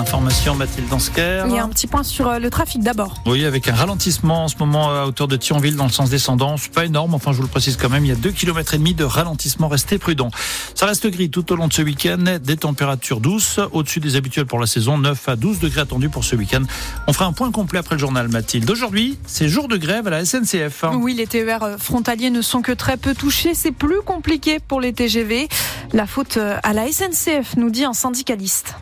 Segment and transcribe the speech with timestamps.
[0.00, 1.44] L'information, Mathilde Dansker.
[1.46, 3.22] Il y a un petit point sur euh, le trafic d'abord.
[3.26, 6.56] Oui, avec un ralentissement en ce moment à hauteur de Thionville dans le sens descendant.
[6.56, 8.72] C'est pas énorme, enfin je vous le précise quand même, il y a 2 km
[8.72, 10.30] et demi de ralentissement, restez prudent.
[10.74, 14.46] Ça reste gris tout au long de ce week-end, des températures douces, au-dessus des habituelles
[14.46, 16.62] pour la saison, 9 à 12 degrés attendus pour ce week-end.
[17.06, 18.70] On fera un point complet après le journal Mathilde.
[18.70, 20.86] Aujourd'hui, c'est jour de grève à la SNCF.
[20.94, 24.80] Oui, les TER euh, frontaliers ne sont que très peu touchés, c'est plus compliqué pour
[24.80, 25.50] les TGV.
[25.92, 28.76] La faute euh, à la SNCF, nous dit un syndicaliste.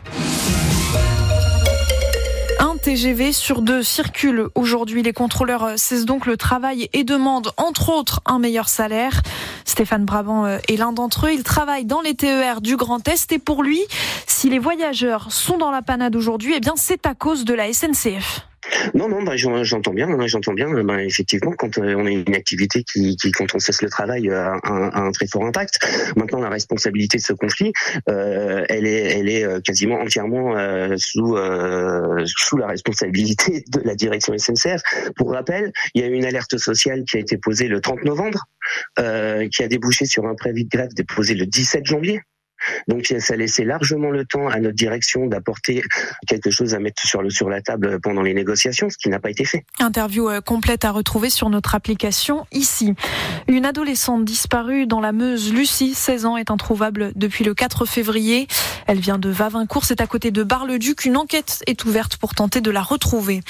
[2.79, 5.03] TGV sur deux circulent aujourd'hui.
[5.03, 9.21] Les contrôleurs euh, cessent donc le travail et demandent, entre autres, un meilleur salaire.
[9.65, 11.33] Stéphane Brabant euh, est l'un d'entre eux.
[11.33, 13.81] Il travaille dans les TER du Grand Est et pour lui,
[14.27, 17.71] si les voyageurs sont dans la panade aujourd'hui, eh bien, c'est à cause de la
[17.73, 18.47] SNCF.
[18.93, 20.69] Non, non, bah, j'entends bien, j'entends bien.
[20.83, 24.59] Bah, effectivement, quand euh, on a une activité qui, quand on cesse le travail, a
[24.63, 25.79] un, très fort impact.
[26.15, 27.71] Maintenant, la responsabilité de ce conflit,
[28.09, 33.81] euh, elle est, elle est euh, quasiment entièrement euh, sous euh, sous la responsabilité de
[33.83, 34.81] la direction SNCF.
[35.15, 38.03] Pour rappel, il y a eu une alerte sociale qui a été posée le 30
[38.03, 38.45] novembre,
[38.97, 42.21] qui a débouché sur un préavis de déposé le 17 janvier.
[42.87, 45.81] Donc ça laissait largement le temps à notre direction d'apporter
[46.27, 49.29] quelque chose à mettre sur, sur la table pendant les négociations, ce qui n'a pas
[49.29, 49.65] été fait.
[49.79, 52.93] Interview euh, complète à retrouver sur notre application ici.
[53.47, 58.47] Une adolescente disparue dans la Meuse, Lucie, 16 ans, est introuvable depuis le 4 février.
[58.87, 61.05] Elle vient de Vavincourt, c'est à côté de Bar-le-Duc.
[61.05, 63.41] Une enquête est ouverte pour tenter de la retrouver.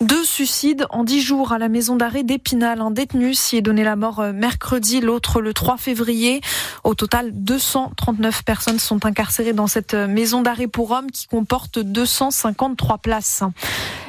[0.00, 2.80] Deux suicides en dix jours à la maison d'arrêt d'Épinal.
[2.80, 6.40] Un détenu s'y est donné la mort euh, mercredi, l'autre le 3 février.
[6.84, 11.78] Au total, 239 personnes sont incarcérées dans cette euh, maison d'arrêt pour hommes qui comporte
[11.78, 13.42] 253 places.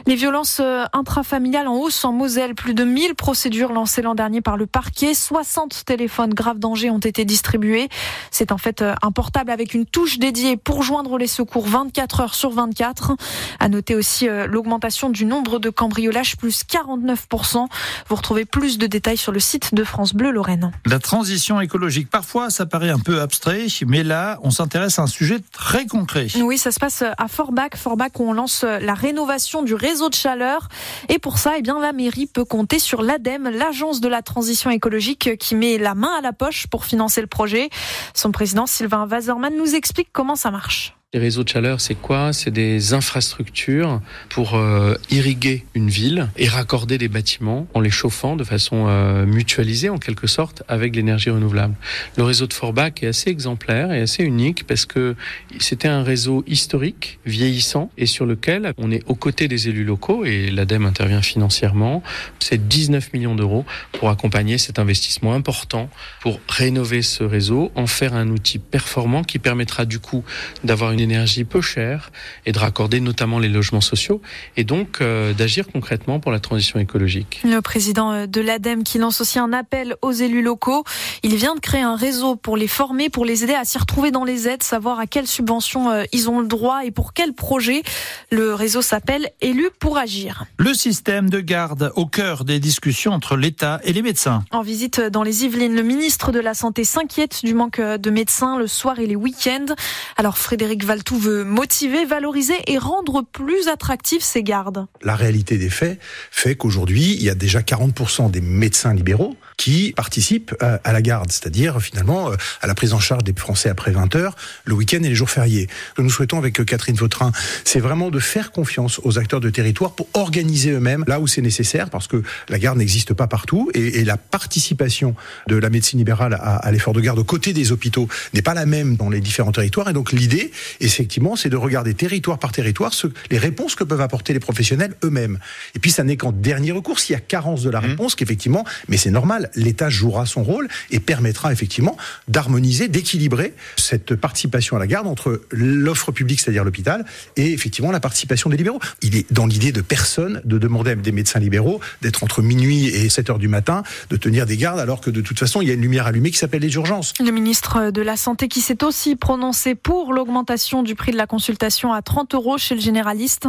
[0.07, 2.55] Les violences euh, intrafamiliales en hausse en Moselle.
[2.55, 5.13] Plus de 1000 procédures lancées l'an dernier par le parquet.
[5.13, 7.87] 60 téléphones graves danger ont été distribués.
[8.31, 12.19] C'est en fait euh, un portable avec une touche dédiée pour joindre les secours 24
[12.21, 13.15] heures sur 24.
[13.59, 17.67] À noter aussi euh, l'augmentation du nombre de cambriolages, plus 49%.
[18.07, 20.71] Vous retrouvez plus de détails sur le site de France Bleu Lorraine.
[20.85, 25.07] La transition écologique, parfois ça paraît un peu abstrait, mais là on s'intéresse à un
[25.07, 26.27] sujet très concret.
[26.41, 27.75] Oui, ça se passe à Forbach.
[27.75, 30.69] Forbach où on lance la rénovation du réseau réseau de chaleur.
[31.09, 35.37] Et pour ça, eh la mairie peut compter sur l'ADEME, l'agence de la transition écologique,
[35.37, 37.69] qui met la main à la poche pour financer le projet.
[38.13, 40.95] Son président Sylvain Wazerman nous explique comment ça marche.
[41.13, 42.31] Les réseaux de chaleur, c'est quoi?
[42.31, 43.99] C'est des infrastructures
[44.29, 49.25] pour euh, irriguer une ville et raccorder des bâtiments en les chauffant de façon euh,
[49.25, 51.75] mutualisée en quelque sorte avec l'énergie renouvelable.
[52.15, 55.17] Le réseau de Forbach est assez exemplaire et assez unique parce que
[55.59, 60.23] c'était un réseau historique, vieillissant et sur lequel on est aux côtés des élus locaux
[60.23, 62.03] et l'ADEME intervient financièrement.
[62.39, 65.89] C'est 19 millions d'euros pour accompagner cet investissement important
[66.21, 70.23] pour rénover ce réseau, en faire un outil performant qui permettra du coup
[70.63, 72.11] d'avoir une énergie peu chère
[72.45, 74.21] et de raccorder notamment les logements sociaux
[74.57, 77.41] et donc euh, d'agir concrètement pour la transition écologique.
[77.43, 80.83] Le président euh, de l'ADEME qui lance aussi un appel aux élus locaux.
[81.23, 84.11] Il vient de créer un réseau pour les former, pour les aider à s'y retrouver
[84.11, 87.33] dans les aides, savoir à quelles subventions euh, ils ont le droit et pour quel
[87.33, 87.83] projet.
[88.31, 90.45] Le réseau s'appelle Élus pour agir.
[90.57, 94.43] Le système de garde au cœur des discussions entre l'État et les médecins.
[94.51, 98.57] En visite dans les Yvelines, le ministre de la Santé s'inquiète du manque de médecins
[98.57, 99.73] le soir et les week-ends.
[100.17, 104.87] Alors Frédéric Valtou veut motiver, valoriser et rendre plus attractifs ces gardes.
[105.01, 105.97] La réalité des faits
[106.31, 111.31] fait qu'aujourd'hui, il y a déjà 40% des médecins libéraux qui participent à, la garde,
[111.31, 114.35] c'est-à-dire finalement euh, à la prise en charge des Français après 20 heures,
[114.65, 115.67] le week-end et les jours fériés.
[115.91, 117.31] Ce que nous souhaitons avec euh, Catherine Vautrin,
[117.63, 121.41] c'est vraiment de faire confiance aux acteurs de territoire pour organiser eux-mêmes là où c'est
[121.41, 125.15] nécessaire, parce que la garde n'existe pas partout et, et, la participation
[125.47, 128.53] de la médecine libérale à, à l'effort de garde aux côtés des hôpitaux n'est pas
[128.53, 129.89] la même dans les différents territoires.
[129.89, 134.01] Et donc l'idée, effectivement, c'est de regarder territoire par territoire ce, les réponses que peuvent
[134.01, 135.39] apporter les professionnels eux-mêmes.
[135.75, 137.85] Et puis ça n'est qu'en dernier recours s'il y a carence de la mmh.
[137.85, 141.97] réponse, qu'effectivement, mais c'est normal l'État jouera son rôle et permettra effectivement
[142.27, 147.05] d'harmoniser, d'équilibrer cette participation à la garde entre l'offre publique, c'est-à-dire l'hôpital,
[147.35, 148.79] et effectivement la participation des libéraux.
[149.01, 152.87] Il est dans l'idée de personne de demander à des médecins libéraux d'être entre minuit
[152.87, 155.67] et 7 heures du matin, de tenir des gardes, alors que de toute façon, il
[155.67, 157.13] y a une lumière allumée qui s'appelle les urgences.
[157.19, 161.27] Le ministre de la Santé qui s'est aussi prononcé pour l'augmentation du prix de la
[161.27, 163.47] consultation à 30 euros chez le généraliste.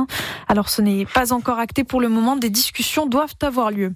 [0.48, 3.92] Alors ce n'est pas encore acté pour le moment, des discussions doivent avoir lieu.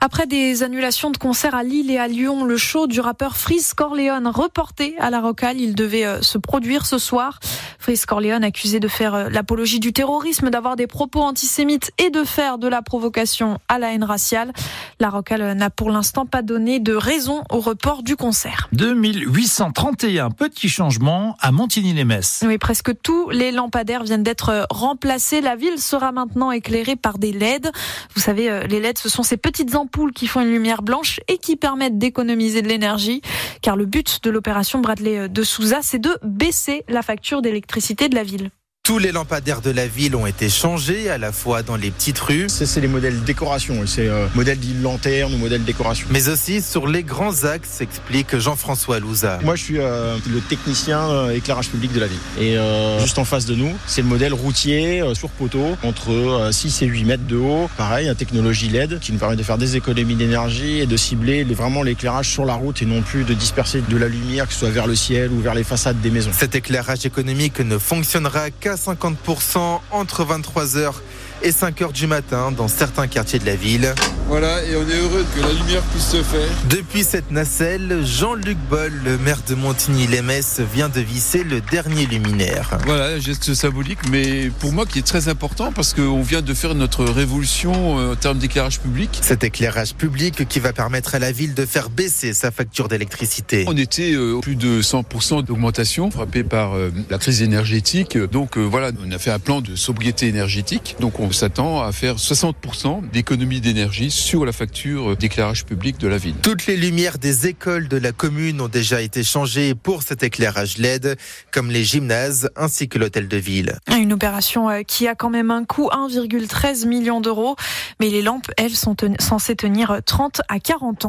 [0.00, 3.72] Après des annulations de concerts à Lille et à Lyon, le show du rappeur Freeze
[3.72, 7.40] Corleone reporté à la Rocale, il devait euh, se produire ce soir.
[7.82, 12.22] Freeze Corleone accusé de faire euh, l'apologie du terrorisme, d'avoir des propos antisémites et de
[12.22, 14.52] faire de la provocation à la haine raciale.
[15.00, 18.68] La Rocale n'a pour l'instant pas donné de raison au report du concert.
[18.70, 22.44] 2831, petit changement à Montigny-les-Messes.
[22.46, 25.40] Oui, presque tous les lampadaires viennent d'être remplacés.
[25.40, 27.68] La ville sera maintenant éclairée par des LED.
[28.14, 31.18] Vous savez, euh, les LED, ce sont ces petites ampoules qui font une lumière blanche
[31.26, 33.22] et qui permettent d'économiser de l'énergie.
[33.60, 37.71] Car le but de l'opération Bradley de Souza, c'est de baisser la facture d'électricité
[38.08, 38.50] de la ville.
[38.84, 42.18] Tous les lampadaires de la ville ont été changés, à la fois dans les petites
[42.18, 42.48] rues.
[42.48, 46.08] C'est les modèles décoration, c'est euh, modèle lanterne ou modèle décoration.
[46.10, 49.38] Mais aussi sur les grands axes, explique Jean-François Louza.
[49.44, 52.18] Moi, je suis euh, le technicien euh, éclairage public de la ville.
[52.40, 56.48] Et euh, juste en face de nous, c'est le modèle routier euh, sur poteau, entre
[56.50, 57.70] 6 et 8 mètres de haut.
[57.76, 61.44] Pareil, une technologie LED qui nous permet de faire des économies d'énergie et de cibler
[61.44, 64.52] les, vraiment l'éclairage sur la route et non plus de disperser de la lumière, que
[64.52, 66.32] ce soit vers le ciel ou vers les façades des maisons.
[66.36, 70.94] Cet éclairage économique ne fonctionnera qu'à 50% entre 23h
[71.42, 73.94] et 5 heures du matin dans certains quartiers de la ville.
[74.28, 76.48] Voilà, et on est heureux que la lumière puisse se faire.
[76.70, 82.78] Depuis cette nacelle, Jean-Luc Boll, le maire de Montigny-les-Messes, vient de visser le dernier luminaire.
[82.86, 86.54] Voilà, un geste symbolique, mais pour moi qui est très important parce qu'on vient de
[86.54, 89.18] faire notre révolution euh, en termes d'éclairage public.
[89.20, 93.64] Cet éclairage public qui va permettre à la ville de faire baisser sa facture d'électricité.
[93.66, 98.16] On était euh, plus de 100% d'augmentation frappé par euh, la crise énergétique.
[98.16, 100.96] Donc euh, voilà, on a fait un plan de sobriété énergétique.
[101.00, 106.18] Donc on s'attend à faire 60% d'économie d'énergie sur la facture d'éclairage public de la
[106.18, 106.34] ville.
[106.42, 110.78] Toutes les lumières des écoles de la commune ont déjà été changées pour cet éclairage
[110.78, 111.16] LED,
[111.50, 113.78] comme les gymnases ainsi que l'hôtel de ville.
[113.90, 117.56] Une opération euh, qui a quand même un coût 1,13 million d'euros,
[118.00, 120.98] mais les lampes, elles, sont ten censées tenir 30 à 40 ans.